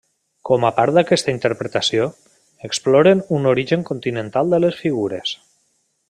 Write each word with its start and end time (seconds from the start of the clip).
Com 0.49 0.63
a 0.69 0.69
part 0.77 0.95
d'aquesta 0.97 1.33
interpretació, 1.33 2.07
exploren 2.71 3.21
un 3.41 3.45
origen 3.53 3.83
continental 3.91 4.55
de 4.55 4.61
les 4.67 4.81
figures. 4.85 5.35